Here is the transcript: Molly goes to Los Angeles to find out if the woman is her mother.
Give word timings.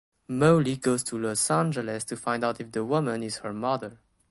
Molly 0.29 0.77
goes 0.77 1.03
to 1.03 1.15
Los 1.19 1.51
Angeles 1.51 2.03
to 2.05 2.17
find 2.17 2.43
out 2.43 2.59
if 2.59 2.71
the 2.71 2.83
woman 2.83 3.21
is 3.21 3.37
her 3.37 3.53
mother. 3.53 3.99